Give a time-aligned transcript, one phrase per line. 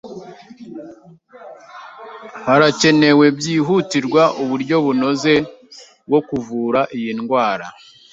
[2.45, 5.33] Harakenewe byihutirwa uburyo bunoze
[6.07, 7.65] bwo kuvura iyi ndwara